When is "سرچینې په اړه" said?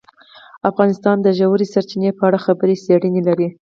1.73-2.37